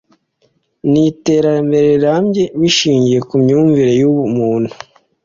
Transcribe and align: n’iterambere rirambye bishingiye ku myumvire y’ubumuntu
n’iterambere 0.91 1.87
rirambye 1.93 2.43
bishingiye 2.59 3.19
ku 3.27 3.33
myumvire 3.43 3.91
y’ubumuntu 4.01 4.71